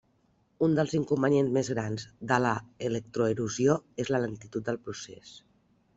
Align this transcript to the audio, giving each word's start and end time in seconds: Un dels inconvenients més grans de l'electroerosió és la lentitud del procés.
Un 0.67 0.71
dels 0.77 0.93
inconvenients 0.99 1.51
més 1.57 1.69
grans 1.73 2.07
de 2.33 2.39
l'electroerosió 2.45 3.77
és 4.05 4.11
la 4.17 4.23
lentitud 4.25 4.71
del 4.71 4.85
procés. 4.89 5.37